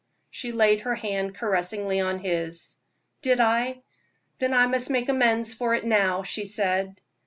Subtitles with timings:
[0.31, 2.75] She laid her hand caressingly on his.
[3.21, 3.83] "Did I?
[4.39, 6.95] Then I must make amends for it now," she said.